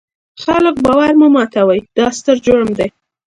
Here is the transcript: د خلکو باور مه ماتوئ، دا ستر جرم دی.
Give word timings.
د 0.37 0.39
خلکو 0.45 0.79
باور 0.87 1.11
مه 1.21 1.27
ماتوئ، 1.33 1.81
دا 1.97 2.05
ستر 2.17 2.35
جرم 2.45 2.69
دی. 2.77 2.87